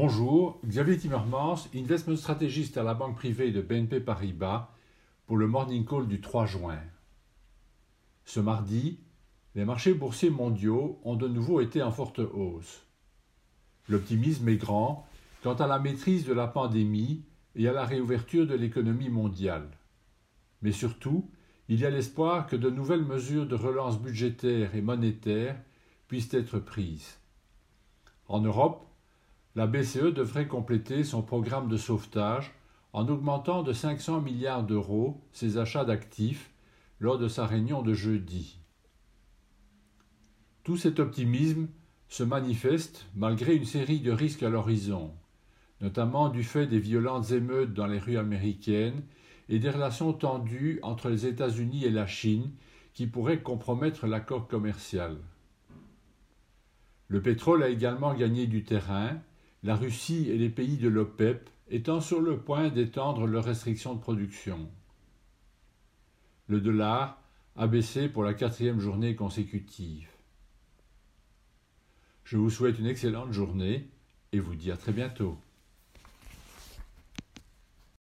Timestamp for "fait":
46.44-46.68